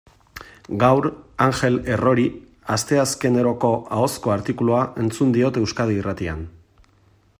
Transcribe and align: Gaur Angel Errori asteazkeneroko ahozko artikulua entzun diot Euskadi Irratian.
Gaur 0.83 1.07
Angel 1.47 1.77
Errori 1.97 2.25
asteazkeneroko 2.77 3.71
ahozko 3.99 4.35
artikulua 4.37 4.81
entzun 5.05 5.37
diot 5.37 5.61
Euskadi 5.63 6.01
Irratian. 6.03 6.43